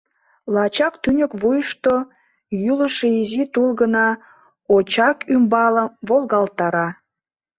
[0.53, 1.95] Лачак тӱньык вуйышто
[2.63, 4.07] йӱлышӧ изи тул гына
[4.75, 6.87] очак ӱмбалым волгалтара.